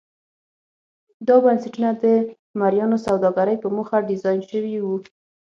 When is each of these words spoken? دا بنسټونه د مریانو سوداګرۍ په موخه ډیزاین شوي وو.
دا 1.27 1.35
بنسټونه 1.43 1.89
د 2.03 2.05
مریانو 2.59 2.97
سوداګرۍ 3.07 3.55
په 3.63 3.67
موخه 3.75 3.97
ډیزاین 4.09 4.39
شوي 4.49 4.75
وو. 4.81 4.95